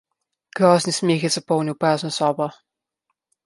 [0.59, 2.51] Grozni smeh je zapolnil prazno sobo.